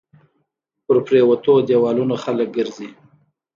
په 0.85 0.93
پريوتو 1.07 1.53
ديوالونو 1.69 2.15
خلک 2.23 2.47
ګرځى 2.57 2.89